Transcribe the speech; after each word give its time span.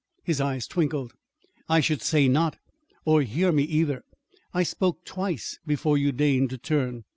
His 0.23 0.41
eyes 0.41 0.65
twinkled. 0.65 1.13
"I 1.69 1.79
should 1.79 2.01
say 2.01 2.27
not 2.27 2.57
or 3.05 3.21
hear 3.21 3.51
me, 3.51 3.61
either. 3.61 4.01
I 4.51 4.63
spoke 4.63 5.05
twice 5.05 5.59
before 5.67 5.95
you 5.95 6.11
deigned 6.11 6.49
to 6.49 6.57
turn. 6.57 7.03